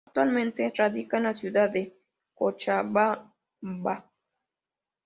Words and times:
Actualmente 0.03 0.73
radica 0.75 1.17
en 1.17 1.23
la 1.25 1.35
ciudad 1.35 1.69
de 1.69 1.95
Cochabamba. 2.33 3.31